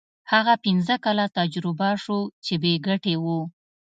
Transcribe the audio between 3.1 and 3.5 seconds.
وو.